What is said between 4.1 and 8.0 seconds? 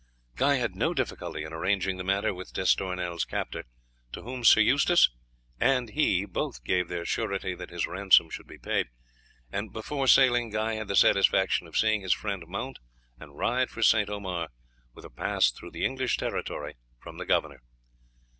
to whom Sir Eustace and he both gave their surety that his